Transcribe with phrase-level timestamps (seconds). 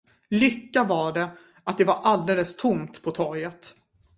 [0.29, 1.29] Lycka var det,
[1.63, 3.75] att det var alldeles tomt på torget.